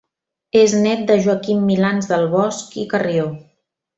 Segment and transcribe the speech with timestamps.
[0.61, 3.31] És nét de Joaquim Milans del Bosch i Carrió.